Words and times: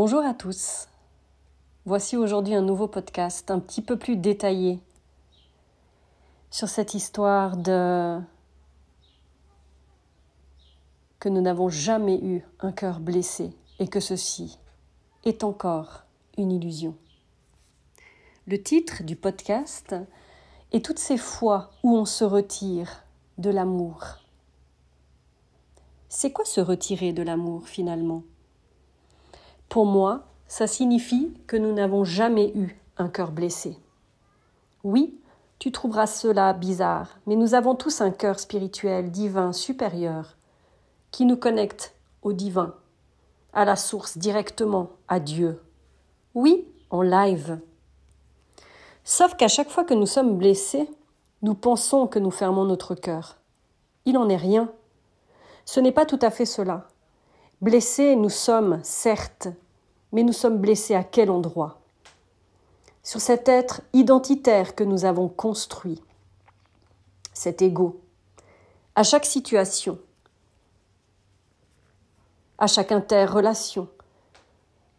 Bonjour 0.00 0.24
à 0.24 0.32
tous. 0.32 0.86
Voici 1.84 2.16
aujourd'hui 2.16 2.54
un 2.54 2.62
nouveau 2.62 2.86
podcast 2.86 3.50
un 3.50 3.58
petit 3.58 3.82
peu 3.82 3.98
plus 3.98 4.14
détaillé 4.14 4.78
sur 6.52 6.68
cette 6.68 6.94
histoire 6.94 7.56
de 7.56 8.20
que 11.18 11.28
nous 11.28 11.40
n'avons 11.40 11.68
jamais 11.68 12.16
eu 12.22 12.46
un 12.60 12.70
cœur 12.70 13.00
blessé 13.00 13.50
et 13.80 13.88
que 13.88 13.98
ceci 13.98 14.60
est 15.24 15.42
encore 15.42 16.04
une 16.36 16.52
illusion. 16.52 16.94
Le 18.46 18.62
titre 18.62 19.02
du 19.02 19.16
podcast 19.16 19.96
est 20.70 20.84
Toutes 20.84 21.00
ces 21.00 21.18
fois 21.18 21.72
où 21.82 21.96
on 21.96 22.04
se 22.04 22.22
retire 22.22 23.02
de 23.38 23.50
l'amour. 23.50 24.18
C'est 26.08 26.30
quoi 26.30 26.44
se 26.44 26.60
retirer 26.60 27.12
de 27.12 27.24
l'amour 27.24 27.66
finalement? 27.66 28.22
Pour 29.68 29.84
moi, 29.84 30.24
ça 30.46 30.66
signifie 30.66 31.34
que 31.46 31.56
nous 31.56 31.72
n'avons 31.72 32.04
jamais 32.04 32.52
eu 32.54 32.80
un 32.96 33.08
cœur 33.08 33.32
blessé. 33.32 33.76
Oui, 34.82 35.20
tu 35.58 35.72
trouveras 35.72 36.06
cela 36.06 36.52
bizarre, 36.52 37.18
mais 37.26 37.36
nous 37.36 37.54
avons 37.54 37.74
tous 37.74 38.00
un 38.00 38.10
cœur 38.10 38.40
spirituel, 38.40 39.10
divin, 39.10 39.52
supérieur, 39.52 40.36
qui 41.10 41.26
nous 41.26 41.36
connecte 41.36 41.94
au 42.22 42.32
divin, 42.32 42.74
à 43.52 43.64
la 43.64 43.76
source, 43.76 44.16
directement, 44.16 44.90
à 45.08 45.20
Dieu. 45.20 45.60
Oui, 46.34 46.66
en 46.90 47.02
live. 47.02 47.60
Sauf 49.04 49.34
qu'à 49.36 49.48
chaque 49.48 49.70
fois 49.70 49.84
que 49.84 49.94
nous 49.94 50.06
sommes 50.06 50.38
blessés, 50.38 50.88
nous 51.42 51.54
pensons 51.54 52.06
que 52.06 52.18
nous 52.18 52.30
fermons 52.30 52.64
notre 52.64 52.94
cœur. 52.94 53.36
Il 54.04 54.14
n'en 54.14 54.28
est 54.28 54.36
rien. 54.36 54.70
Ce 55.64 55.80
n'est 55.80 55.92
pas 55.92 56.06
tout 56.06 56.18
à 56.22 56.30
fait 56.30 56.46
cela. 56.46 56.88
Blessés, 57.60 58.14
nous 58.14 58.28
sommes, 58.28 58.78
certes, 58.84 59.48
mais 60.12 60.22
nous 60.22 60.32
sommes 60.32 60.58
blessés 60.58 60.94
à 60.94 61.02
quel 61.02 61.28
endroit? 61.28 61.80
Sur 63.02 63.20
cet 63.20 63.48
être 63.48 63.80
identitaire 63.92 64.76
que 64.76 64.84
nous 64.84 65.04
avons 65.04 65.28
construit, 65.28 66.00
cet 67.32 67.60
ego. 67.60 68.00
À 68.94 69.02
chaque 69.02 69.24
situation, 69.24 69.98
à 72.58 72.68
chaque 72.68 72.92
interrelation 72.92 73.88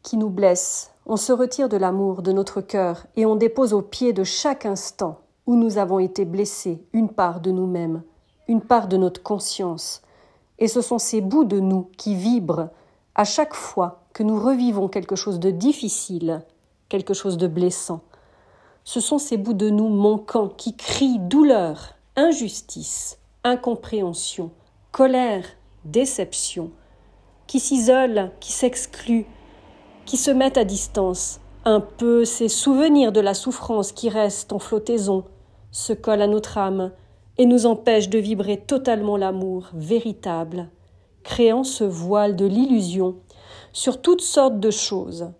qui 0.04 0.18
nous 0.18 0.30
blesse, 0.30 0.92
on 1.06 1.16
se 1.16 1.32
retire 1.32 1.70
de 1.70 1.78
l'amour 1.78 2.22
de 2.22 2.34
notre 2.34 2.60
cœur 2.60 3.06
et 3.16 3.26
on 3.26 3.38
dépose 3.38 3.72
au 3.72 3.82
pied 3.82 4.12
de 4.12 4.26
chaque 4.26 4.66
instant 4.66 5.22
où 5.46 5.56
nous 5.56 5.78
avons 5.78 6.00
été 6.00 6.26
blessés 6.26 6.84
une 6.92 7.08
part 7.08 7.40
de 7.40 7.52
nous-mêmes, 7.52 8.04
une 8.50 8.62
part 8.62 8.90
de 8.90 8.98
notre 8.98 9.24
conscience. 9.24 10.02
Et 10.60 10.68
ce 10.68 10.82
sont 10.82 11.00
ces 11.00 11.22
bouts 11.22 11.46
de 11.46 11.60
nous 11.60 11.90
qui 11.98 12.16
vibrent 12.16 12.70
à 13.16 13.24
chaque 13.24 13.56
fois 13.56 14.04
que 14.14 14.24
nous 14.24 14.40
revivons 14.40 14.88
quelque 14.88 15.16
chose 15.16 15.40
de 15.40 15.52
difficile, 15.52 16.44
quelque 16.90 17.14
chose 17.14 17.38
de 17.38 17.48
blessant. 17.48 18.02
Ce 18.84 19.00
sont 19.00 19.18
ces 19.18 19.38
bouts 19.38 19.54
de 19.54 19.70
nous 19.70 19.90
manquants 19.90 20.50
qui 20.50 20.76
crient 20.76 21.20
douleur, 21.20 21.96
injustice, 22.16 23.18
incompréhension, 23.44 24.52
colère, 24.92 25.46
déception, 25.86 26.72
qui 27.48 27.60
s'isolent, 27.60 28.32
qui 28.40 28.52
s'excluent, 28.52 29.26
qui 30.06 30.18
se 30.18 30.32
mettent 30.32 30.58
à 30.58 30.66
distance. 30.66 31.40
Un 31.66 31.80
peu 31.80 32.26
ces 32.26 32.48
souvenirs 32.48 33.12
de 33.12 33.20
la 33.20 33.34
souffrance 33.34 33.92
qui 33.92 34.10
restent 34.10 34.54
en 34.54 34.60
flottaison 34.60 35.24
se 35.72 35.94
collent 35.94 36.22
à 36.22 36.28
notre 36.28 36.58
âme 36.58 36.92
et 37.40 37.48
nous 37.48 37.66
empêchent 37.66 38.10
de 38.10 38.20
vibrer 38.20 38.58
totalement 38.58 39.18
l'amour 39.18 39.70
véritable 39.74 40.70
créant 41.24 41.64
ce 41.64 41.84
voile 41.84 42.36
de 42.36 42.46
l'illusion 42.46 43.16
sur 43.74 44.02
toutes 44.02 44.22
sortes 44.22 44.60
de 44.60 44.72
choses. 44.72 45.32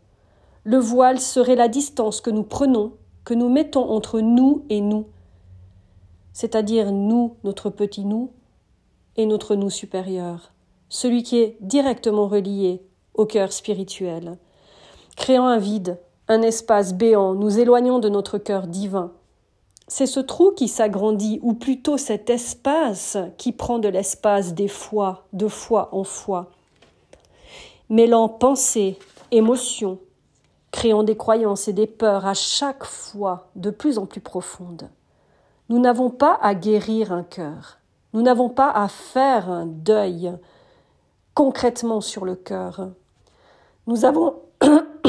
Le 0.64 0.78
voile 0.78 1.20
serait 1.20 1.56
la 1.56 1.68
distance 1.68 2.22
que 2.22 2.30
nous 2.30 2.44
prenons, 2.44 2.94
que 3.26 3.34
nous 3.34 3.50
mettons 3.50 3.90
entre 3.90 4.22
nous 4.22 4.66
et 4.70 4.82
nous, 4.82 5.08
c'est-à-dire 6.32 6.92
nous, 6.92 7.36
notre 7.44 7.70
petit 7.70 8.06
nous, 8.06 8.32
et 9.18 9.26
notre 9.26 9.56
nous 9.56 9.70
supérieur, 9.70 10.54
celui 10.88 11.24
qui 11.24 11.38
est 11.38 11.58
directement 11.60 12.28
relié 12.28 12.82
au 13.14 13.26
cœur 13.26 13.52
spirituel. 13.52 14.38
Créant 15.18 15.48
un 15.48 15.58
vide, 15.58 16.00
un 16.30 16.42
espace 16.42 16.94
béant, 16.94 17.34
nous 17.34 17.60
éloignons 17.60 18.00
de 18.00 18.08
notre 18.08 18.38
cœur 18.38 18.68
divin, 18.68 19.12
c'est 19.90 20.06
ce 20.06 20.20
trou 20.20 20.52
qui 20.52 20.68
s'agrandit, 20.68 21.40
ou 21.42 21.54
plutôt 21.54 21.98
cet 21.98 22.30
espace 22.30 23.18
qui 23.38 23.52
prend 23.52 23.80
de 23.80 23.90
l'espace 23.90 24.54
des 24.54 24.68
fois, 24.68 25.26
de 25.34 25.48
fois 25.48 25.90
en 25.92 26.04
fois, 26.04 26.52
mêlant 27.90 28.30
pensée, 28.30 29.00
émotion, 29.32 29.98
créant 30.72 31.02
des 31.02 31.18
croyances 31.18 31.68
et 31.68 31.74
des 31.74 31.88
peurs 31.88 32.28
à 32.28 32.36
chaque 32.36 32.84
fois 32.84 33.50
de 33.56 33.72
plus 33.72 33.98
en 33.98 34.06
plus 34.06 34.22
profondes. 34.22 34.90
Nous 35.70 35.80
n'avons 35.80 36.12
pas 36.12 36.38
à 36.40 36.54
guérir 36.54 37.12
un 37.12 37.24
cœur, 37.24 37.80
nous 38.14 38.22
n'avons 38.22 38.50
pas 38.50 38.70
à 38.70 38.88
faire 38.88 39.50
un 39.50 39.66
deuil 39.66 40.32
concrètement 41.34 42.02
sur 42.02 42.26
le 42.26 42.36
cœur. 42.36 42.90
Nous 43.88 44.06
avons 44.06 44.36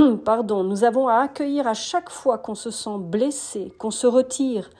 pardon, 0.24 0.64
nous 0.64 0.84
avons 0.84 1.08
à 1.08 1.16
accueillir 1.16 1.66
à 1.66 1.74
chaque 1.74 2.10
fois 2.10 2.38
qu'on 2.38 2.54
se 2.54 2.70
sent 2.70 2.98
blessé, 2.98 3.72
qu'on 3.78 3.90
se 3.90 4.06
retire, 4.06 4.70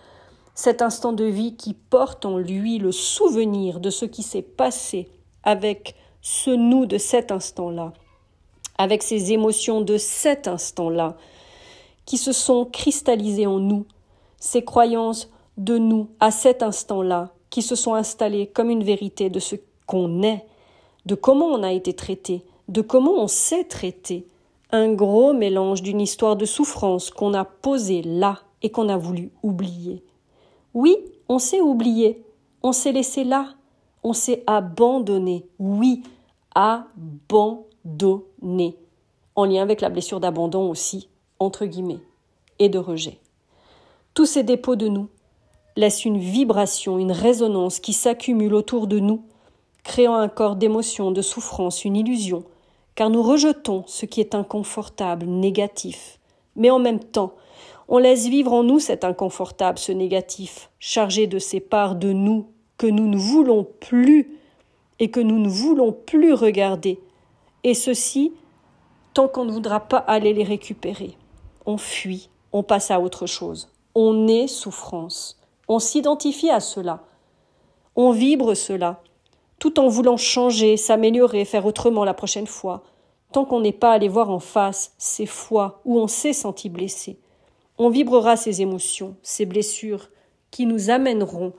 cet 0.54 0.82
instant 0.82 1.12
de 1.12 1.24
vie 1.24 1.56
qui 1.56 1.74
porte 1.74 2.26
en 2.26 2.36
lui 2.36 2.78
le 2.78 2.92
souvenir 2.92 3.80
de 3.80 3.88
ce 3.90 4.04
qui 4.04 4.22
s'est 4.22 4.42
passé 4.42 5.08
avec 5.42 5.94
ce 6.20 6.50
nous 6.50 6.86
de 6.86 6.98
cet 6.98 7.32
instant-là, 7.32 7.92
avec 8.76 9.02
ces 9.02 9.32
émotions 9.32 9.80
de 9.80 9.96
cet 9.96 10.48
instant-là, 10.48 11.16
qui 12.04 12.18
se 12.18 12.32
sont 12.32 12.64
cristallisées 12.66 13.46
en 13.46 13.58
nous, 13.58 13.86
ces 14.38 14.64
croyances 14.64 15.30
de 15.56 15.78
nous 15.78 16.08
à 16.20 16.30
cet 16.30 16.62
instant-là, 16.62 17.30
qui 17.48 17.62
se 17.62 17.74
sont 17.74 17.94
installées 17.94 18.46
comme 18.48 18.70
une 18.70 18.84
vérité 18.84 19.30
de 19.30 19.40
ce 19.40 19.56
qu'on 19.86 20.22
est, 20.22 20.44
de 21.06 21.14
comment 21.14 21.46
on 21.46 21.62
a 21.62 21.72
été 21.72 21.94
traité, 21.94 22.44
de 22.68 22.82
comment 22.82 23.14
on 23.14 23.28
s'est 23.28 23.64
traité, 23.64 24.26
un 24.72 24.92
gros 24.92 25.32
mélange 25.32 25.82
d'une 25.82 26.00
histoire 26.00 26.36
de 26.36 26.44
souffrance 26.44 27.10
qu'on 27.10 27.34
a 27.34 27.44
posée 27.44 28.02
là 28.02 28.40
et 28.62 28.70
qu'on 28.70 28.88
a 28.88 28.96
voulu 28.96 29.32
oublier. 29.42 30.02
Oui, 30.74 30.96
on 31.28 31.38
s'est 31.38 31.60
oublié, 31.60 32.24
on 32.62 32.72
s'est 32.72 32.92
laissé 32.92 33.24
là, 33.24 33.54
on 34.02 34.12
s'est 34.12 34.44
abandonné. 34.46 35.46
Oui, 35.58 36.02
abandonné. 36.54 36.86
En 39.36 39.44
lien 39.44 39.62
avec 39.62 39.80
la 39.80 39.88
blessure 39.88 40.20
d'abandon 40.20 40.68
aussi, 40.70 41.08
entre 41.38 41.66
guillemets, 41.66 42.00
et 42.58 42.68
de 42.68 42.78
rejet. 42.78 43.18
Tous 44.14 44.26
ces 44.26 44.42
dépôts 44.42 44.76
de 44.76 44.88
nous 44.88 45.08
laissent 45.76 46.04
une 46.04 46.18
vibration, 46.18 46.98
une 46.98 47.12
résonance 47.12 47.80
qui 47.80 47.92
s'accumule 47.92 48.54
autour 48.54 48.86
de 48.86 48.98
nous, 48.98 49.22
créant 49.82 50.16
un 50.16 50.28
corps 50.28 50.56
d'émotion, 50.56 51.10
de 51.10 51.22
souffrance, 51.22 51.84
une 51.84 51.96
illusion, 51.96 52.44
car 53.00 53.08
nous 53.08 53.22
rejetons 53.22 53.82
ce 53.86 54.04
qui 54.04 54.20
est 54.20 54.34
inconfortable, 54.34 55.24
négatif. 55.24 56.20
Mais 56.54 56.68
en 56.68 56.78
même 56.78 57.00
temps, 57.00 57.32
on 57.88 57.96
laisse 57.96 58.26
vivre 58.26 58.52
en 58.52 58.62
nous 58.62 58.78
cet 58.78 59.04
inconfortable, 59.04 59.78
ce 59.78 59.90
négatif, 59.90 60.68
chargé 60.78 61.26
de 61.26 61.38
ces 61.38 61.60
parts 61.60 61.94
de 61.94 62.12
nous 62.12 62.50
que 62.76 62.86
nous 62.86 63.08
ne 63.08 63.16
voulons 63.16 63.66
plus 63.80 64.38
et 64.98 65.10
que 65.10 65.20
nous 65.20 65.38
ne 65.38 65.48
voulons 65.48 65.92
plus 65.92 66.34
regarder. 66.34 67.00
Et 67.64 67.72
ceci, 67.72 68.34
tant 69.14 69.28
qu'on 69.28 69.46
ne 69.46 69.52
voudra 69.52 69.80
pas 69.80 69.96
aller 69.96 70.34
les 70.34 70.44
récupérer. 70.44 71.16
On 71.64 71.78
fuit, 71.78 72.28
on 72.52 72.62
passe 72.62 72.90
à 72.90 73.00
autre 73.00 73.24
chose. 73.24 73.70
On 73.94 74.28
est 74.28 74.46
souffrance. 74.46 75.40
On 75.68 75.78
s'identifie 75.78 76.50
à 76.50 76.60
cela. 76.60 77.02
On 77.96 78.10
vibre 78.10 78.54
cela 78.54 79.00
tout 79.60 79.78
en 79.78 79.88
voulant 79.88 80.16
changer, 80.16 80.76
s'améliorer, 80.76 81.44
faire 81.44 81.66
autrement 81.66 82.04
la 82.04 82.14
prochaine 82.14 82.48
fois, 82.48 82.82
tant 83.32 83.44
qu'on 83.44 83.60
n'est 83.60 83.72
pas 83.72 83.92
allé 83.92 84.08
voir 84.08 84.30
en 84.30 84.40
face 84.40 84.94
ces 84.98 85.26
fois 85.26 85.80
où 85.84 85.98
on 85.98 86.08
s'est 86.08 86.32
senti 86.32 86.68
blessé. 86.68 87.18
On 87.78 87.88
vibrera 87.88 88.36
ces 88.36 88.62
émotions, 88.62 89.16
ces 89.22 89.46
blessures 89.46 90.08
qui 90.50 90.66
nous 90.66 90.90
amèneront 90.90 91.52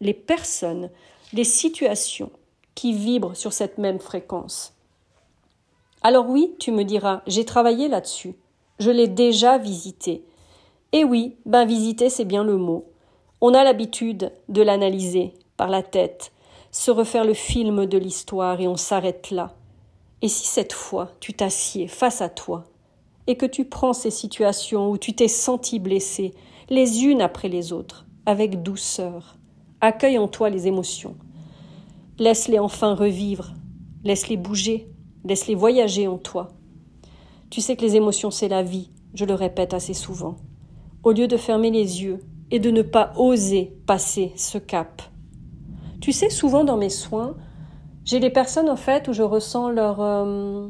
les 0.00 0.14
personnes, 0.14 0.90
les 1.32 1.44
situations 1.44 2.30
qui 2.74 2.92
vibrent 2.92 3.36
sur 3.36 3.52
cette 3.52 3.78
même 3.78 4.00
fréquence. 4.00 4.74
Alors 6.02 6.28
oui, 6.28 6.54
tu 6.58 6.72
me 6.72 6.82
diras, 6.82 7.22
j'ai 7.26 7.44
travaillé 7.44 7.88
là-dessus. 7.88 8.34
Je 8.78 8.90
l'ai 8.90 9.06
déjà 9.06 9.58
visité. 9.58 10.24
Et 10.90 11.04
oui, 11.04 11.36
ben 11.46 11.64
visiter, 11.64 12.10
c'est 12.10 12.24
bien 12.24 12.44
le 12.44 12.56
mot. 12.56 12.84
On 13.40 13.54
a 13.54 13.64
l'habitude 13.64 14.32
de 14.48 14.62
l'analyser 14.62 15.32
par 15.56 15.68
la 15.68 15.82
tête, 15.82 16.32
se 16.70 16.90
refaire 16.90 17.24
le 17.24 17.34
film 17.34 17.86
de 17.86 17.98
l'histoire 17.98 18.60
et 18.60 18.68
on 18.68 18.76
s'arrête 18.76 19.30
là. 19.30 19.54
Et 20.22 20.28
si 20.28 20.46
cette 20.46 20.72
fois 20.72 21.10
tu 21.20 21.34
t'assieds 21.34 21.88
face 21.88 22.22
à 22.22 22.28
toi 22.28 22.64
et 23.26 23.36
que 23.36 23.46
tu 23.46 23.64
prends 23.64 23.92
ces 23.92 24.10
situations 24.10 24.90
où 24.90 24.98
tu 24.98 25.14
t'es 25.14 25.28
senti 25.28 25.78
blessé, 25.78 26.32
les 26.70 27.04
unes 27.04 27.20
après 27.20 27.48
les 27.48 27.72
autres, 27.72 28.06
avec 28.24 28.62
douceur, 28.62 29.36
accueille 29.80 30.18
en 30.18 30.28
toi 30.28 30.48
les 30.48 30.68
émotions. 30.68 31.16
Laisse-les 32.18 32.58
enfin 32.58 32.94
revivre, 32.94 33.52
laisse-les 34.04 34.36
bouger, 34.36 34.88
laisse-les 35.24 35.54
voyager 35.54 36.06
en 36.06 36.18
toi. 36.18 36.48
Tu 37.50 37.60
sais 37.60 37.76
que 37.76 37.82
les 37.82 37.96
émotions, 37.96 38.30
c'est 38.30 38.48
la 38.48 38.62
vie, 38.62 38.90
je 39.14 39.24
le 39.24 39.34
répète 39.34 39.74
assez 39.74 39.94
souvent. 39.94 40.36
Au 41.02 41.12
lieu 41.12 41.26
de 41.26 41.36
fermer 41.36 41.70
les 41.70 42.02
yeux 42.02 42.20
et 42.50 42.60
de 42.60 42.70
ne 42.70 42.82
pas 42.82 43.12
oser 43.16 43.72
passer 43.86 44.32
ce 44.36 44.58
cap. 44.58 45.02
Tu 46.00 46.12
sais, 46.12 46.30
souvent 46.30 46.64
dans 46.64 46.76
mes 46.76 46.90
soins, 46.90 47.36
j'ai 48.04 48.20
des 48.20 48.30
personnes 48.30 48.68
en 48.68 48.76
fait 48.76 49.08
où 49.08 49.12
je 49.12 49.22
ressens 49.22 49.70
leur 49.70 50.00
euh, 50.00 50.68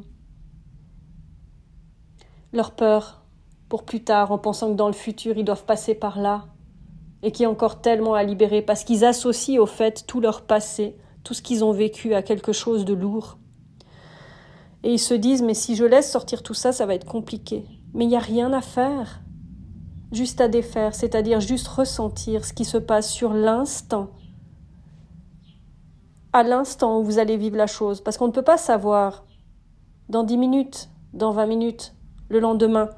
leur 2.52 2.72
peur 2.72 3.24
pour 3.68 3.84
plus 3.84 4.04
tard 4.04 4.32
en 4.32 4.38
pensant 4.38 4.70
que 4.70 4.76
dans 4.76 4.88
le 4.88 4.92
futur 4.92 5.38
ils 5.38 5.44
doivent 5.44 5.64
passer 5.64 5.94
par 5.94 6.20
là 6.20 6.46
et 7.22 7.30
qui 7.30 7.44
est 7.44 7.46
encore 7.46 7.80
tellement 7.80 8.14
à 8.14 8.22
libérer 8.22 8.62
parce 8.62 8.84
qu'ils 8.84 9.04
associent 9.04 9.62
au 9.62 9.66
fait 9.66 10.06
tout 10.06 10.20
leur 10.20 10.42
passé, 10.42 10.96
tout 11.24 11.34
ce 11.34 11.42
qu'ils 11.42 11.64
ont 11.64 11.72
vécu 11.72 12.14
à 12.14 12.22
quelque 12.22 12.52
chose 12.52 12.84
de 12.84 12.94
lourd. 12.94 13.38
Et 14.82 14.92
ils 14.92 14.98
se 14.98 15.14
disent 15.14 15.42
mais 15.42 15.54
si 15.54 15.76
je 15.76 15.84
laisse 15.84 16.10
sortir 16.10 16.42
tout 16.42 16.54
ça, 16.54 16.72
ça 16.72 16.84
va 16.84 16.94
être 16.94 17.06
compliqué. 17.06 17.64
Mais 17.94 18.04
il 18.04 18.08
n'y 18.08 18.16
a 18.16 18.20
rien 18.20 18.52
à 18.52 18.60
faire. 18.60 19.20
Juste 20.10 20.40
à 20.40 20.48
défaire, 20.48 20.94
c'est-à-dire 20.94 21.40
juste 21.40 21.68
ressentir 21.68 22.44
ce 22.44 22.52
qui 22.52 22.64
se 22.64 22.76
passe 22.76 23.10
sur 23.10 23.32
l'instant. 23.32 24.10
À 26.32 26.42
l'instant 26.42 26.98
où 26.98 27.04
vous 27.04 27.18
allez 27.18 27.36
vivre 27.36 27.56
la 27.56 27.66
chose. 27.66 28.00
Parce 28.00 28.16
qu'on 28.16 28.28
ne 28.28 28.32
peut 28.32 28.42
pas 28.42 28.56
savoir 28.56 29.24
dans 30.08 30.24
dix 30.24 30.38
minutes, 30.38 30.88
dans 31.12 31.32
vingt 31.32 31.46
minutes, 31.46 31.94
le 32.28 32.40
lendemain, 32.40 32.90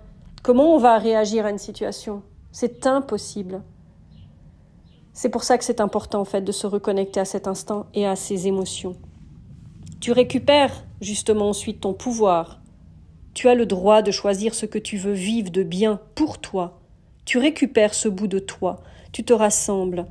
comment 0.43 0.75
on 0.75 0.79
va 0.79 0.99
réagir 0.99 1.47
à 1.47 1.51
une 1.51 1.59
situation. 1.59 2.23
C'est 2.53 2.87
impossible. 2.87 3.63
C'est 5.13 5.29
pour 5.29 5.45
ça 5.45 5.59
que 5.59 5.65
c'est 5.65 5.81
important 5.81 6.21
en 6.21 6.25
fait 6.25 6.43
de 6.43 6.53
se 6.53 6.67
reconnecter 6.67 7.21
à 7.21 7.25
cet 7.25 7.47
instant 7.47 7.87
et 7.95 8.07
à 8.07 8.17
ses 8.17 8.47
émotions. 8.47 8.97
Tu 10.01 10.13
récupères 10.13 10.85
justement 11.01 11.49
ensuite 11.49 11.81
ton 11.81 11.95
pouvoir. 11.95 12.61
Tu 13.33 13.49
as 13.49 13.55
le 13.55 13.67
droit 13.67 14.03
de 14.03 14.11
choisir 14.11 14.55
ce 14.55 14.67
que 14.67 14.79
tu 14.79 14.97
veux 14.97 15.13
vivre 15.13 15.51
de 15.51 15.63
bien 15.63 16.01
pour 16.15 16.39
toi. 16.39 16.81
Tu 17.25 17.39
récupères 17.39 17.95
ce 17.95 18.09
bout 18.09 18.27
de 18.27 18.39
toi, 18.39 18.81
tu 19.15 19.23
te 19.23 19.33
rassembles, 19.33 20.07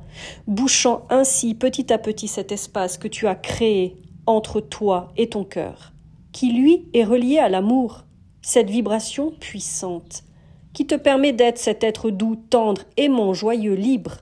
bouchant 0.46 1.02
ainsi 1.10 1.54
petit 1.54 1.92
à 1.92 1.98
petit 1.98 2.26
cet 2.26 2.52
espace 2.52 2.96
que 2.96 3.06
tu 3.06 3.26
as 3.26 3.34
créé 3.34 3.98
entre 4.26 4.62
toi 4.62 5.12
et 5.18 5.28
ton 5.28 5.44
cœur, 5.44 5.92
qui 6.32 6.50
lui 6.52 6.88
est 6.94 7.04
relié 7.04 7.38
à 7.38 7.50
l'amour, 7.50 8.04
cette 8.40 8.70
vibration 8.70 9.30
puissante, 9.30 10.24
qui 10.72 10.86
te 10.86 10.94
permet 10.94 11.34
d'être 11.34 11.58
cet 11.58 11.84
être 11.84 12.08
doux, 12.08 12.36
tendre, 12.48 12.80
aimant, 12.96 13.34
joyeux, 13.34 13.74
libre, 13.74 14.16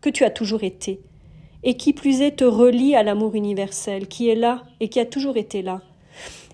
que 0.00 0.08
tu 0.08 0.24
as 0.24 0.30
toujours 0.30 0.64
été, 0.64 1.02
et 1.62 1.76
qui 1.76 1.92
plus 1.92 2.22
est 2.22 2.36
te 2.36 2.44
relie 2.44 2.96
à 2.96 3.02
l'amour 3.02 3.34
universel, 3.34 4.08
qui 4.08 4.30
est 4.30 4.34
là 4.34 4.62
et 4.80 4.88
qui 4.88 4.98
a 4.98 5.04
toujours 5.04 5.36
été 5.36 5.60
là. 5.60 5.82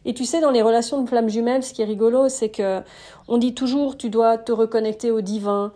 Et 0.05 0.15
tu 0.15 0.25
sais, 0.25 0.41
dans 0.41 0.51
les 0.51 0.63
relations 0.63 1.01
de 1.01 1.09
flammes 1.09 1.29
jumelles, 1.29 1.63
ce 1.63 1.73
qui 1.73 1.83
est 1.83 1.85
rigolo, 1.85 2.29
c'est 2.29 2.49
que 2.49 2.81
on 3.29 3.39
dit 3.39 3.55
toujours 3.55 3.97
tu 3.97 4.11
dois 4.11 4.37
te 4.37 4.51
reconnecter 4.51 5.13
au 5.13 5.21
divin. 5.21 5.73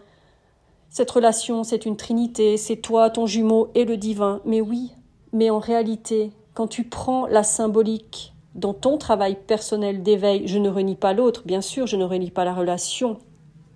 Cette 0.92 1.10
relation, 1.10 1.64
c'est 1.64 1.86
une 1.86 1.96
trinité, 1.96 2.58
c'est 2.58 2.76
toi, 2.76 3.08
ton 3.08 3.24
jumeau 3.24 3.70
et 3.74 3.86
le 3.86 3.96
divin. 3.96 4.42
Mais 4.44 4.60
oui, 4.60 4.92
mais 5.32 5.48
en 5.48 5.58
réalité, 5.58 6.32
quand 6.52 6.66
tu 6.66 6.84
prends 6.84 7.26
la 7.26 7.42
symbolique 7.42 8.34
dans 8.54 8.74
ton 8.74 8.98
travail 8.98 9.38
personnel 9.46 10.02
d'éveil, 10.02 10.46
je 10.46 10.58
ne 10.58 10.68
renie 10.68 10.94
pas 10.94 11.14
l'autre, 11.14 11.44
bien 11.46 11.62
sûr, 11.62 11.86
je 11.86 11.96
ne 11.96 12.04
renie 12.04 12.30
pas 12.30 12.44
la 12.44 12.52
relation 12.52 13.16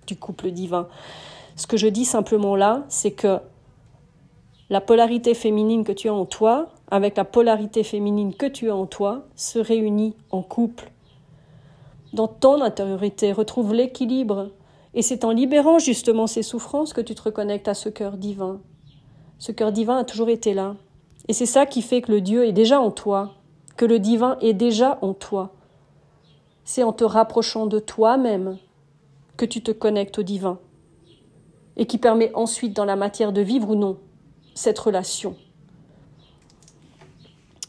du 0.05 0.15
couple 0.15 0.51
divin. 0.51 0.89
Ce 1.55 1.65
que 1.65 1.75
je 1.75 1.87
dis 1.87 2.05
simplement 2.05 2.55
là, 2.55 2.85
c'est 2.87 3.13
que 3.13 3.39
la 4.69 4.79
polarité 4.79 5.33
féminine 5.33 5.83
que 5.83 5.93
tu 5.93 6.09
as 6.09 6.13
en 6.13 6.25
toi, 6.25 6.67
avec 6.91 7.17
la 7.17 7.25
polarité 7.25 7.83
féminine 7.83 8.35
que 8.35 8.45
tu 8.45 8.69
as 8.69 8.75
en 8.75 8.85
toi, 8.85 9.25
se 9.35 9.57
réunit 9.57 10.13
en 10.29 10.43
couple. 10.43 10.91
Dans 12.13 12.27
ton 12.27 12.61
intériorité, 12.61 13.31
retrouve 13.31 13.73
l'équilibre. 13.73 14.51
Et 14.93 15.01
c'est 15.01 15.25
en 15.25 15.31
libérant 15.31 15.79
justement 15.79 16.27
ces 16.27 16.43
souffrances 16.43 16.93
que 16.93 17.01
tu 17.01 17.15
te 17.15 17.21
reconnectes 17.21 17.67
à 17.67 17.73
ce 17.73 17.89
cœur 17.89 18.17
divin. 18.17 18.61
Ce 19.39 19.51
cœur 19.51 19.71
divin 19.71 19.97
a 19.97 20.03
toujours 20.03 20.29
été 20.29 20.53
là. 20.53 20.75
Et 21.27 21.33
c'est 21.33 21.45
ça 21.45 21.65
qui 21.65 21.81
fait 21.81 22.01
que 22.01 22.11
le 22.11 22.21
Dieu 22.21 22.45
est 22.45 22.53
déjà 22.53 22.79
en 22.79 22.91
toi, 22.91 23.33
que 23.75 23.85
le 23.85 23.99
divin 23.99 24.37
est 24.41 24.53
déjà 24.53 24.97
en 25.01 25.13
toi. 25.13 25.53
C'est 26.63 26.83
en 26.83 26.93
te 26.93 27.03
rapprochant 27.03 27.67
de 27.67 27.79
toi-même 27.79 28.57
que 29.35 29.45
tu 29.45 29.61
te 29.61 29.71
connectes 29.71 30.19
au 30.19 30.23
divin. 30.23 30.59
Et 31.75 31.85
qui 31.85 31.97
permet 31.97 32.31
ensuite 32.33 32.75
dans 32.75 32.85
la 32.85 32.95
matière 32.95 33.31
de 33.31 33.41
vivre 33.41 33.69
ou 33.69 33.75
non 33.75 33.97
cette 34.55 34.79
relation. 34.79 35.35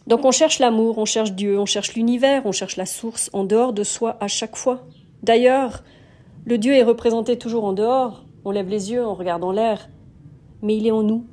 Donc 0.07 0.25
on 0.25 0.31
cherche 0.31 0.59
l'amour, 0.59 0.97
on 0.97 1.05
cherche 1.05 1.33
Dieu, 1.33 1.59
on 1.61 1.67
cherche 1.67 1.93
l'univers, 1.93 2.47
on 2.47 2.53
cherche 2.53 2.77
la 2.77 2.87
source 2.87 3.29
en 3.35 3.45
dehors 3.45 3.75
de 3.75 3.85
soi 3.85 4.17
à 4.21 4.29
chaque 4.29 4.57
fois. 4.57 4.87
D'ailleurs, 5.23 5.83
le 6.49 6.59
Dieu 6.59 6.73
est 6.75 6.83
représenté 6.83 7.37
toujours 7.37 7.65
en 7.65 7.73
dehors, 7.73 8.25
on 8.45 8.51
lève 8.51 8.69
les 8.69 8.91
yeux, 8.91 9.07
on 9.07 9.15
regarde 9.15 9.45
en 9.45 9.53
l'air, 9.53 9.91
mais 10.63 10.77
il 10.77 10.87
est 10.87 10.91
en 10.91 11.03
nous. 11.03 11.27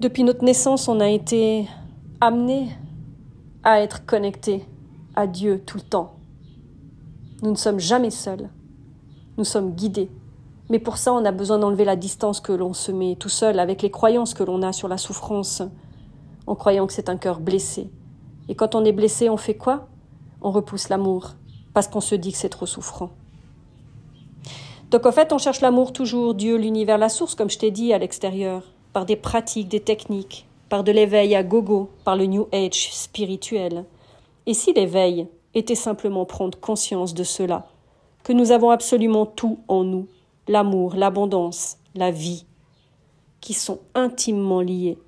Depuis 0.00 0.24
notre 0.24 0.44
naissance, 0.44 0.88
on 0.88 0.98
a 0.98 1.08
été 1.08 1.68
amené 2.20 2.70
à 3.62 3.80
être 3.80 4.06
connecté 4.06 4.64
à 5.14 5.26
Dieu 5.26 5.62
tout 5.64 5.76
le 5.76 5.82
temps. 5.82 6.16
Nous 7.42 7.50
ne 7.50 7.56
sommes 7.56 7.78
jamais 7.78 8.10
seuls, 8.10 8.48
nous 9.36 9.44
sommes 9.44 9.72
guidés 9.72 10.10
mais 10.72 10.78
pour 10.78 10.96
ça, 10.96 11.12
on 11.12 11.22
a 11.26 11.32
besoin 11.32 11.58
d'enlever 11.58 11.84
la 11.84 11.96
distance 11.96 12.40
que 12.40 12.50
l'on 12.50 12.72
se 12.72 12.90
met 12.92 13.16
tout 13.16 13.28
seul 13.28 13.58
avec 13.58 13.82
les 13.82 13.90
croyances 13.90 14.32
que 14.32 14.42
l'on 14.42 14.62
a 14.62 14.72
sur 14.72 14.88
la 14.88 14.96
souffrance, 14.96 15.62
en 16.46 16.54
croyant 16.54 16.86
que 16.86 16.94
c'est 16.94 17.10
un 17.10 17.18
cœur 17.18 17.40
blessé. 17.40 17.90
Et 18.48 18.54
quand 18.54 18.74
on 18.74 18.82
est 18.82 18.92
blessé, 18.92 19.28
on 19.28 19.36
fait 19.36 19.56
quoi? 19.56 19.88
On 20.40 20.50
repousse 20.50 20.88
l'amour, 20.88 21.32
parce 21.74 21.88
qu'on 21.88 22.00
se 22.00 22.14
dit 22.14 22.32
que 22.32 22.38
c'est 22.38 22.48
trop 22.48 22.66
souffrant. 22.66 23.10
Donc 24.90 25.06
en 25.06 25.12
fait, 25.12 25.32
on 25.32 25.38
cherche 25.38 25.62
l'amour 25.62 25.92
toujours, 25.92 26.34
Dieu, 26.34 26.56
l'univers, 26.56 26.98
la 26.98 27.08
source, 27.08 27.34
comme 27.34 27.48
je 27.48 27.58
t'ai 27.58 27.70
dit, 27.70 27.92
à 27.92 27.98
l'extérieur, 27.98 28.62
par 28.92 29.06
des 29.06 29.16
pratiques, 29.16 29.68
des 29.68 29.80
techniques, 29.80 30.46
par 30.68 30.84
de 30.84 30.92
l'éveil 30.92 31.34
à 31.34 31.42
gogo, 31.42 31.90
par 32.04 32.16
le 32.16 32.26
New 32.26 32.46
Age 32.52 32.92
spirituel. 32.92 33.84
Et 34.46 34.54
si 34.54 34.72
l'éveil 34.74 35.28
était 35.54 35.74
simplement 35.74 36.26
prendre 36.26 36.58
conscience 36.58 37.14
de 37.14 37.24
cela, 37.24 37.66
que 38.22 38.32
nous 38.32 38.52
avons 38.52 38.70
absolument 38.70 39.26
tout 39.26 39.60
en 39.68 39.82
nous, 39.84 40.08
l'amour, 40.48 40.94
l'abondance, 40.94 41.78
la 41.94 42.10
vie, 42.10 42.44
qui 43.40 43.54
sont 43.54 43.80
intimement 43.94 44.60
liés, 44.60 44.98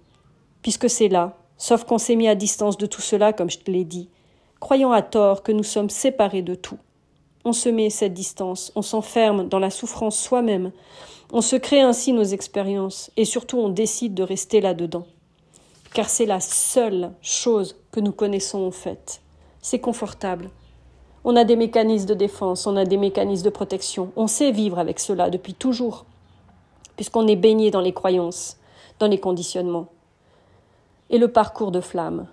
puisque 0.62 0.88
c'est 0.88 1.08
là, 1.08 1.36
sauf 1.58 1.84
qu'on 1.84 1.98
s'est 1.98 2.16
mis 2.16 2.28
à 2.28 2.34
distance 2.34 2.78
de 2.78 2.86
tout 2.86 3.02
cela, 3.02 3.32
comme 3.32 3.50
je 3.50 3.58
te 3.58 3.70
l'ai 3.70 3.84
dit, 3.84 4.08
croyant 4.64 4.92
à 4.92 5.02
tort 5.02 5.42
que 5.42 5.52
nous 5.52 5.62
sommes 5.62 5.90
séparés 5.90 6.40
de 6.40 6.54
tout. 6.54 6.78
On 7.44 7.52
se 7.52 7.68
met 7.68 7.90
cette 7.90 8.14
distance, 8.14 8.72
on 8.74 8.80
s'enferme 8.80 9.46
dans 9.46 9.58
la 9.58 9.68
souffrance 9.68 10.18
soi-même, 10.18 10.72
on 11.34 11.42
se 11.42 11.56
crée 11.56 11.82
ainsi 11.82 12.14
nos 12.14 12.24
expériences, 12.24 13.10
et 13.18 13.26
surtout 13.26 13.58
on 13.58 13.68
décide 13.68 14.14
de 14.14 14.22
rester 14.22 14.62
là-dedans. 14.62 15.04
Car 15.92 16.08
c'est 16.08 16.24
la 16.24 16.40
seule 16.40 17.12
chose 17.20 17.76
que 17.92 18.00
nous 18.00 18.12
connaissons 18.12 18.64
en 18.64 18.70
fait. 18.70 19.20
C'est 19.60 19.80
confortable, 19.80 20.48
on 21.24 21.36
a 21.36 21.44
des 21.44 21.56
mécanismes 21.56 22.08
de 22.08 22.14
défense, 22.14 22.66
on 22.66 22.78
a 22.78 22.86
des 22.86 22.96
mécanismes 22.96 23.44
de 23.44 23.50
protection. 23.50 24.12
On 24.16 24.26
sait 24.26 24.50
vivre 24.50 24.78
avec 24.78 24.98
cela 24.98 25.28
depuis 25.28 25.52
toujours, 25.52 26.06
puisqu'on 26.96 27.26
est 27.26 27.36
baigné 27.36 27.70
dans 27.70 27.82
les 27.82 27.92
croyances, 27.92 28.56
dans 28.98 29.08
les 29.08 29.20
conditionnements. 29.20 29.88
Et 31.10 31.18
le 31.18 31.28
parcours 31.28 31.70
de 31.70 31.82
flamme 31.82 32.28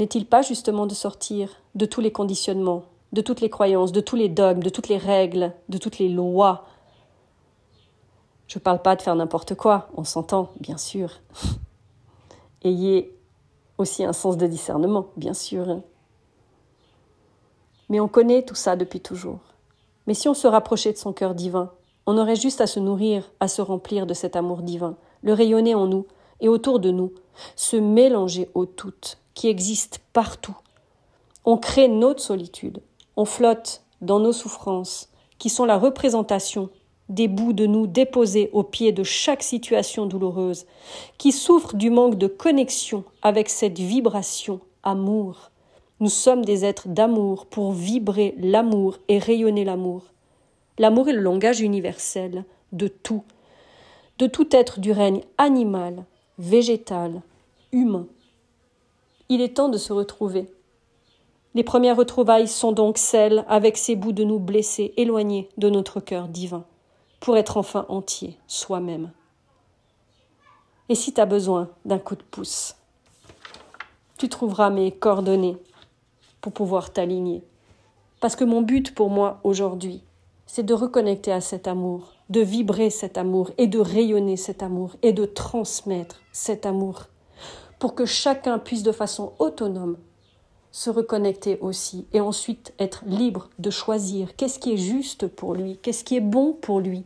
n'est-il 0.00 0.26
pas 0.26 0.42
justement 0.42 0.86
de 0.86 0.94
sortir 0.94 1.50
de 1.74 1.86
tous 1.86 2.00
les 2.00 2.10
conditionnements, 2.10 2.84
de 3.12 3.20
toutes 3.20 3.40
les 3.40 3.50
croyances, 3.50 3.92
de 3.92 4.00
tous 4.00 4.16
les 4.16 4.28
dogmes, 4.28 4.62
de 4.62 4.70
toutes 4.70 4.88
les 4.88 4.98
règles, 4.98 5.52
de 5.68 5.78
toutes 5.78 5.98
les 5.98 6.08
lois? 6.08 6.66
Je 8.48 8.58
ne 8.58 8.62
parle 8.62 8.82
pas 8.82 8.96
de 8.96 9.02
faire 9.02 9.14
n'importe 9.14 9.54
quoi, 9.54 9.88
on 9.96 10.04
s'entend, 10.04 10.50
bien 10.58 10.78
sûr. 10.78 11.20
Ayez 12.62 13.14
aussi 13.78 14.04
un 14.04 14.12
sens 14.12 14.36
de 14.36 14.46
discernement, 14.46 15.06
bien 15.16 15.34
sûr. 15.34 15.82
Mais 17.88 18.00
on 18.00 18.08
connaît 18.08 18.42
tout 18.42 18.54
ça 18.54 18.76
depuis 18.76 19.00
toujours. 19.00 19.40
Mais 20.06 20.14
si 20.14 20.28
on 20.28 20.34
se 20.34 20.46
rapprochait 20.46 20.92
de 20.92 20.98
son 20.98 21.12
cœur 21.12 21.34
divin, 21.34 21.70
on 22.06 22.18
aurait 22.18 22.36
juste 22.36 22.60
à 22.60 22.66
se 22.66 22.80
nourrir, 22.80 23.30
à 23.38 23.48
se 23.48 23.62
remplir 23.62 24.06
de 24.06 24.14
cet 24.14 24.34
amour 24.34 24.62
divin, 24.62 24.96
le 25.22 25.32
rayonner 25.32 25.74
en 25.74 25.86
nous 25.86 26.06
et 26.40 26.48
autour 26.48 26.80
de 26.80 26.90
nous, 26.90 27.12
se 27.54 27.76
mélanger 27.76 28.48
au 28.54 28.66
tout 28.66 28.92
qui 29.34 29.48
existe 29.48 30.00
partout. 30.12 30.56
On 31.44 31.56
crée 31.56 31.88
notre 31.88 32.22
solitude, 32.22 32.82
on 33.16 33.24
flotte 33.24 33.82
dans 34.00 34.20
nos 34.20 34.32
souffrances, 34.32 35.08
qui 35.38 35.48
sont 35.48 35.64
la 35.64 35.78
représentation 35.78 36.70
des 37.08 37.28
bouts 37.28 37.52
de 37.52 37.66
nous 37.66 37.86
déposés 37.86 38.50
au 38.52 38.62
pied 38.62 38.92
de 38.92 39.02
chaque 39.02 39.42
situation 39.42 40.06
douloureuse, 40.06 40.66
qui 41.18 41.32
souffrent 41.32 41.74
du 41.74 41.90
manque 41.90 42.16
de 42.16 42.26
connexion 42.26 43.04
avec 43.22 43.48
cette 43.48 43.78
vibration 43.78 44.60
amour, 44.82 45.50
nous 46.00 46.08
sommes 46.08 46.46
des 46.46 46.64
êtres 46.64 46.88
d'amour 46.88 47.44
pour 47.44 47.72
vibrer 47.72 48.34
l'amour 48.38 48.96
et 49.08 49.18
rayonner 49.18 49.66
l'amour. 49.66 50.04
L'amour 50.78 51.10
est 51.10 51.12
le 51.12 51.20
langage 51.20 51.60
universel 51.60 52.44
de 52.72 52.88
tout, 52.88 53.22
de 54.18 54.26
tout 54.26 54.48
être 54.56 54.80
du 54.80 54.92
règne 54.92 55.20
animal, 55.36 56.06
végétal, 56.38 57.20
humain. 57.70 58.06
Il 59.32 59.40
est 59.40 59.56
temps 59.56 59.68
de 59.68 59.78
se 59.78 59.92
retrouver 59.92 60.52
Les 61.54 61.62
premières 61.62 61.96
retrouvailles 61.96 62.48
sont 62.48 62.72
donc 62.72 62.98
celles 62.98 63.44
avec 63.46 63.76
ces 63.76 63.94
bouts 63.94 64.10
de 64.10 64.24
nous 64.24 64.40
blessés, 64.40 64.92
éloignés 64.96 65.48
de 65.56 65.70
notre 65.70 66.00
cœur 66.00 66.26
divin, 66.26 66.64
pour 67.20 67.36
être 67.36 67.56
enfin 67.56 67.86
entier, 67.88 68.36
soi-même. 68.48 69.12
Et 70.88 70.96
si 70.96 71.14
tu 71.14 71.20
as 71.20 71.26
besoin 71.26 71.70
d'un 71.84 72.00
coup 72.00 72.16
de 72.16 72.24
pouce, 72.24 72.74
tu 74.18 74.28
trouveras 74.28 74.68
mes 74.68 74.90
coordonnées 74.90 75.58
pour 76.40 76.50
pouvoir 76.50 76.92
t'aligner. 76.92 77.44
Parce 78.18 78.34
que 78.34 78.42
mon 78.42 78.62
but 78.62 78.92
pour 78.96 79.10
moi 79.10 79.38
aujourd'hui, 79.44 80.02
c'est 80.46 80.66
de 80.66 80.74
reconnecter 80.74 81.30
à 81.30 81.40
cet 81.40 81.68
amour, 81.68 82.14
de 82.30 82.40
vibrer 82.40 82.90
cet 82.90 83.16
amour 83.16 83.52
et 83.58 83.68
de 83.68 83.78
rayonner 83.78 84.36
cet 84.36 84.64
amour 84.64 84.96
et 85.02 85.12
de 85.12 85.24
transmettre 85.24 86.20
cet 86.32 86.66
amour 86.66 87.04
pour 87.80 87.94
que 87.96 88.04
chacun 88.04 88.60
puisse 88.60 88.84
de 88.84 88.92
façon 88.92 89.32
autonome 89.40 89.96
se 90.70 90.90
reconnecter 90.90 91.58
aussi 91.60 92.06
et 92.12 92.20
ensuite 92.20 92.72
être 92.78 93.02
libre 93.06 93.48
de 93.58 93.70
choisir 93.70 94.36
qu'est-ce 94.36 94.60
qui 94.60 94.74
est 94.74 94.76
juste 94.76 95.26
pour 95.26 95.54
lui, 95.54 95.78
qu'est-ce 95.78 96.04
qui 96.04 96.14
est 96.14 96.20
bon 96.20 96.52
pour 96.52 96.78
lui. 96.78 97.04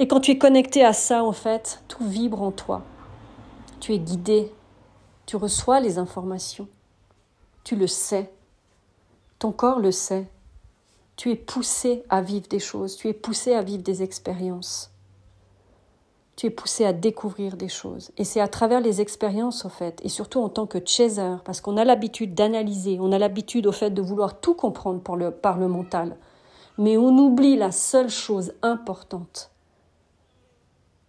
Et 0.00 0.08
quand 0.08 0.20
tu 0.20 0.32
es 0.32 0.38
connecté 0.38 0.82
à 0.82 0.94
ça, 0.94 1.22
en 1.22 1.32
fait, 1.32 1.84
tout 1.86 2.04
vibre 2.08 2.42
en 2.42 2.50
toi. 2.50 2.82
Tu 3.80 3.92
es 3.92 3.98
guidé, 3.98 4.50
tu 5.26 5.36
reçois 5.36 5.78
les 5.78 5.98
informations, 5.98 6.68
tu 7.64 7.76
le 7.76 7.86
sais, 7.86 8.32
ton 9.38 9.52
corps 9.52 9.78
le 9.78 9.92
sait, 9.92 10.26
tu 11.16 11.30
es 11.30 11.36
poussé 11.36 12.02
à 12.08 12.22
vivre 12.22 12.48
des 12.48 12.58
choses, 12.60 12.96
tu 12.96 13.08
es 13.08 13.12
poussé 13.12 13.52
à 13.54 13.62
vivre 13.62 13.82
des 13.82 14.02
expériences 14.02 14.90
tu 16.40 16.46
es 16.46 16.50
poussé 16.50 16.86
à 16.86 16.94
découvrir 16.94 17.58
des 17.58 17.68
choses. 17.68 18.12
Et 18.16 18.24
c'est 18.24 18.40
à 18.40 18.48
travers 18.48 18.80
les 18.80 19.02
expériences, 19.02 19.66
au 19.66 19.68
fait, 19.68 20.00
et 20.02 20.08
surtout 20.08 20.40
en 20.40 20.48
tant 20.48 20.66
que 20.66 20.78
chaser, 20.82 21.36
parce 21.44 21.60
qu'on 21.60 21.76
a 21.76 21.84
l'habitude 21.84 22.32
d'analyser, 22.32 22.96
on 22.98 23.12
a 23.12 23.18
l'habitude, 23.18 23.66
au 23.66 23.72
fait, 23.72 23.90
de 23.90 24.00
vouloir 24.00 24.40
tout 24.40 24.54
comprendre 24.54 25.02
par 25.02 25.16
le, 25.16 25.32
par 25.32 25.58
le 25.58 25.68
mental. 25.68 26.16
Mais 26.78 26.96
on 26.96 27.10
oublie 27.18 27.56
la 27.56 27.72
seule 27.72 28.08
chose 28.08 28.54
importante 28.62 29.50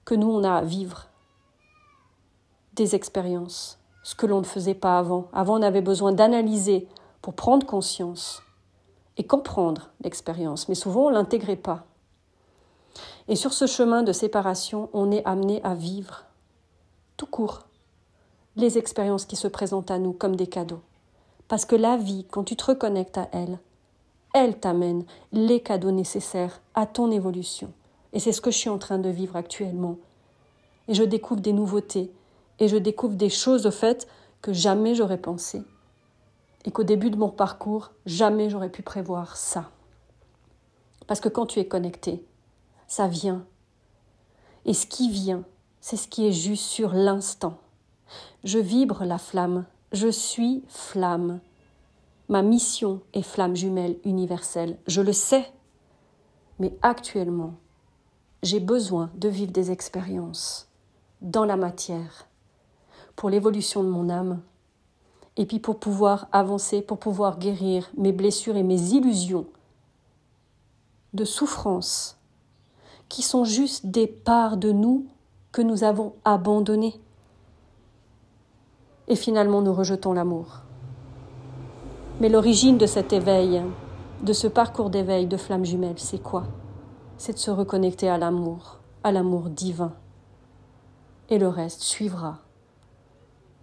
que 0.04 0.16
nous, 0.16 0.30
on 0.30 0.44
a 0.44 0.52
à 0.52 0.64
vivre. 0.64 1.08
Des 2.74 2.94
expériences, 2.94 3.80
ce 4.04 4.16
que 4.16 4.26
l'on 4.26 4.40
ne 4.40 4.46
faisait 4.46 4.74
pas 4.74 5.00
avant. 5.00 5.30
Avant, 5.32 5.58
on 5.58 5.62
avait 5.62 5.80
besoin 5.80 6.12
d'analyser 6.12 6.90
pour 7.22 7.36
prendre 7.36 7.66
conscience 7.66 8.44
et 9.16 9.26
comprendre 9.26 9.92
l'expérience, 10.04 10.68
mais 10.68 10.76
souvent 10.76 11.06
on 11.06 11.10
ne 11.10 11.16
l'intégrait 11.16 11.56
pas. 11.56 11.86
Et 13.28 13.36
sur 13.36 13.54
ce 13.54 13.66
chemin 13.68 14.04
de 14.04 14.12
séparation, 14.12 14.90
on 14.94 15.12
est 15.12 15.26
amené 15.26 15.62
à 15.64 15.76
vivre, 15.76 16.26
tout 17.18 17.26
court, 17.26 17.62
les 18.56 18.78
expériences 18.78 19.26
qui 19.26 19.36
se 19.36 19.48
présentent 19.48 19.92
à 19.92 20.00
nous 20.00 20.14
comme 20.14 20.36
des 20.36 20.48
cadeaux. 20.48 20.82
Parce 21.48 21.66
que 21.66 21.76
la 21.76 21.98
vie, 21.98 22.26
quand 22.30 22.44
tu 22.44 22.56
te 22.56 22.66
reconnectes 22.66 23.18
à 23.18 23.30
elle, 23.32 23.60
elle 24.34 24.58
t'amène 24.58 25.04
les 25.32 25.62
cadeaux 25.62 25.92
nécessaires 25.92 26.62
à 26.74 26.86
ton 26.86 27.12
évolution. 27.12 27.72
Et 28.14 28.20
c'est 28.20 28.32
ce 28.32 28.42
que 28.42 28.52
je 28.52 28.58
suis 28.58 28.70
en 28.70 28.78
train 28.78 29.00
de 29.00 29.10
vivre 29.10 29.36
actuellement. 29.36 29.98
Et 30.88 30.94
je 30.94 31.04
découvre 31.04 31.42
des 31.42 31.54
nouveautés, 31.54 32.12
et 32.60 32.68
je 32.68 32.78
découvre 32.78 33.16
des 33.16 33.30
choses 33.30 33.66
au 33.66 33.72
fait 33.72 34.08
que 34.42 34.54
jamais 34.54 34.96
j'aurais 34.96 35.18
pensé. 35.18 35.64
Et 36.66 36.72
qu'au 36.72 36.84
début 36.84 37.10
de 37.10 37.18
mon 37.18 37.30
parcours, 37.30 37.92
jamais 38.06 38.50
j'aurais 38.50 38.70
pu 38.70 38.82
prévoir 38.82 39.36
ça. 39.36 39.70
Parce 41.08 41.20
que 41.20 41.30
quand 41.30 41.46
tu 41.46 41.60
es 41.60 41.66
connecté, 41.66 42.24
ça 42.92 43.08
vient. 43.08 43.46
Et 44.66 44.74
ce 44.74 44.86
qui 44.86 45.10
vient, 45.10 45.46
c'est 45.80 45.96
ce 45.96 46.10
qui 46.10 46.28
est 46.28 46.34
juste 46.34 46.66
sur 46.66 46.92
l'instant. 46.92 47.58
Je 48.44 48.60
vibre 48.60 49.06
la 49.06 49.18
flamme, 49.18 49.64
je 49.94 50.10
suis 50.10 50.66
flamme. 50.68 51.40
Ma 52.28 52.42
mission 52.42 53.00
est 53.14 53.22
flamme 53.22 53.56
jumelle 53.56 53.98
universelle, 54.04 54.78
je 54.88 55.02
le 55.02 55.14
sais. 55.14 55.50
Mais 56.60 56.78
actuellement, 56.82 57.54
j'ai 58.44 58.60
besoin 58.60 59.10
de 59.16 59.30
vivre 59.30 59.54
des 59.54 59.72
expériences 59.72 60.70
dans 61.22 61.46
la 61.46 61.56
matière 61.56 62.28
pour 63.16 63.30
l'évolution 63.30 63.86
de 63.86 63.90
mon 63.90 64.10
âme 64.10 64.42
et 65.38 65.46
puis 65.46 65.60
pour 65.60 65.80
pouvoir 65.80 66.28
avancer, 66.34 66.82
pour 66.82 67.00
pouvoir 67.00 67.40
guérir 67.40 67.90
mes 67.96 68.12
blessures 68.12 68.58
et 68.58 68.64
mes 68.64 68.92
illusions 68.92 69.48
de 71.14 71.24
souffrance 71.24 72.21
qui 73.12 73.24
sont 73.24 73.44
juste 73.44 73.88
des 73.88 74.08
parts 74.08 74.56
de 74.56 74.72
nous 74.72 75.06
que 75.52 75.62
nous 75.62 75.84
avons 75.84 76.14
abandonnées. 76.24 76.98
Et 79.10 79.18
finalement, 79.18 79.62
nous 79.62 79.74
rejetons 79.74 80.14
l'amour. 80.14 80.62
Mais 82.22 82.30
l'origine 82.30 82.78
de 82.78 82.86
cet 82.86 83.12
éveil, 83.12 83.62
de 84.24 84.32
ce 84.32 84.48
parcours 84.48 84.90
d'éveil 84.90 85.28
de 85.28 85.36
flamme 85.36 85.66
jumelle, 85.66 86.00
c'est 86.00 86.24
quoi? 86.24 86.46
C'est 87.18 87.34
de 87.34 87.38
se 87.38 87.52
reconnecter 87.52 88.08
à 88.08 88.18
l'amour, 88.18 88.80
à 89.04 89.12
l'amour 89.12 89.50
divin. 89.50 89.92
Et 91.28 91.38
le 91.38 91.50
reste 91.50 91.82
suivra, 91.82 92.38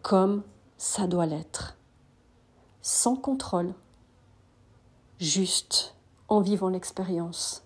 comme 0.03 0.43
ça 0.77 1.07
doit 1.07 1.25
l'être, 1.25 1.79
sans 2.83 3.17
contrôle, 3.17 3.73
juste 5.19 5.95
en 6.29 6.43
vivant 6.43 6.69
l'expérience 6.69 7.65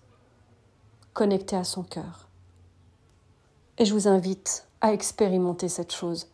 connecté 1.13 1.55
à 1.55 1.63
son 1.63 1.83
cœur. 1.83 2.27
Et 3.77 3.85
je 3.85 3.93
vous 3.93 4.07
invite 4.07 4.67
à 4.81 4.93
expérimenter 4.93 5.69
cette 5.69 5.93
chose. 5.93 6.27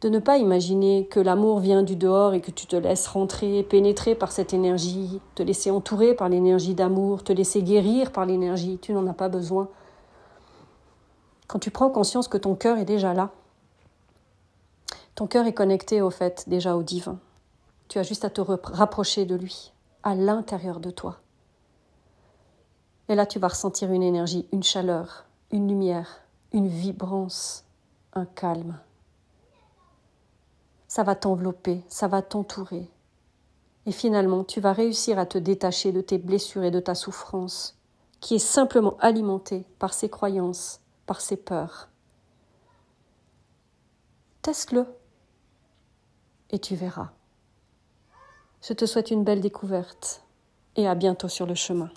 De 0.00 0.08
ne 0.08 0.18
pas 0.18 0.36
imaginer 0.36 1.06
que 1.06 1.20
l'amour 1.20 1.60
vient 1.60 1.82
du 1.82 1.96
dehors 1.96 2.34
et 2.34 2.40
que 2.40 2.50
tu 2.50 2.66
te 2.66 2.76
laisses 2.76 3.06
rentrer, 3.06 3.62
pénétrer 3.62 4.14
par 4.14 4.30
cette 4.30 4.52
énergie, 4.52 5.20
te 5.34 5.42
laisser 5.42 5.70
entourer 5.70 6.14
par 6.14 6.28
l'énergie 6.28 6.74
d'amour, 6.74 7.24
te 7.24 7.32
laisser 7.32 7.62
guérir 7.62 8.12
par 8.12 8.26
l'énergie. 8.26 8.78
Tu 8.82 8.92
n'en 8.92 9.06
as 9.06 9.14
pas 9.14 9.28
besoin. 9.28 9.68
Quand 11.46 11.58
tu 11.58 11.70
prends 11.70 11.90
conscience 11.90 12.28
que 12.28 12.36
ton 12.36 12.54
cœur 12.56 12.78
est 12.78 12.84
déjà 12.84 13.14
là, 13.14 13.30
ton 15.14 15.26
cœur 15.26 15.46
est 15.46 15.54
connecté 15.54 16.02
au 16.02 16.10
fait 16.10 16.44
déjà 16.46 16.76
au 16.76 16.82
divin. 16.82 17.18
Tu 17.88 17.98
as 17.98 18.02
juste 18.02 18.24
à 18.24 18.30
te 18.30 18.40
rapprocher 18.40 19.24
de 19.24 19.34
lui, 19.34 19.72
à 20.02 20.14
l'intérieur 20.14 20.78
de 20.78 20.90
toi. 20.90 21.20
Et 23.08 23.14
là, 23.14 23.26
tu 23.26 23.38
vas 23.38 23.48
ressentir 23.48 23.92
une 23.92 24.02
énergie, 24.02 24.48
une 24.52 24.62
chaleur, 24.62 25.26
une 25.52 25.68
lumière, 25.68 26.22
une 26.52 26.68
vibrance, 26.68 27.64
un 28.14 28.24
calme. 28.24 28.78
Ça 30.88 31.02
va 31.02 31.14
t'envelopper, 31.14 31.82
ça 31.88 32.08
va 32.08 32.22
t'entourer. 32.22 32.88
Et 33.86 33.92
finalement, 33.92 34.42
tu 34.42 34.60
vas 34.60 34.72
réussir 34.72 35.18
à 35.18 35.26
te 35.26 35.38
détacher 35.38 35.92
de 35.92 36.00
tes 36.00 36.18
blessures 36.18 36.64
et 36.64 36.70
de 36.70 36.80
ta 36.80 36.94
souffrance, 36.94 37.78
qui 38.20 38.34
est 38.34 38.40
simplement 38.40 38.96
alimentée 39.00 39.64
par 39.78 39.94
ces 39.94 40.08
croyances, 40.08 40.80
par 41.06 41.20
ces 41.20 41.36
peurs. 41.36 41.88
Teste-le 44.42 44.86
et 46.50 46.58
tu 46.58 46.74
verras. 46.74 47.10
Je 48.62 48.72
te 48.72 48.86
souhaite 48.86 49.10
une 49.10 49.24
belle 49.24 49.40
découverte 49.40 50.22
et 50.76 50.88
à 50.88 50.94
bientôt 50.94 51.28
sur 51.28 51.46
le 51.46 51.54
chemin. 51.54 51.90